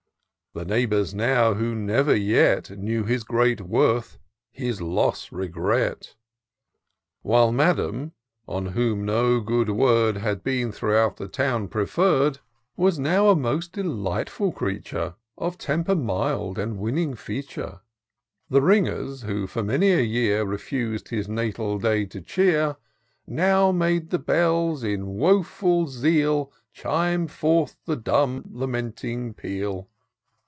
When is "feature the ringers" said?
17.15-19.21